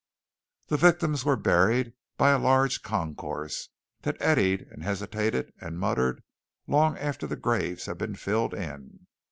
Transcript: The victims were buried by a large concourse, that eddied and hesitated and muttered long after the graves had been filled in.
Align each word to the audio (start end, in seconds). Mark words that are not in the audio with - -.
The 0.69 0.77
victims 0.77 1.23
were 1.25 1.35
buried 1.35 1.93
by 2.17 2.31
a 2.31 2.39
large 2.39 2.81
concourse, 2.81 3.69
that 4.01 4.19
eddied 4.19 4.61
and 4.71 4.83
hesitated 4.83 5.53
and 5.61 5.77
muttered 5.77 6.23
long 6.65 6.97
after 6.97 7.27
the 7.27 7.35
graves 7.35 7.85
had 7.85 7.99
been 7.99 8.15
filled 8.15 8.55
in. 8.55 9.05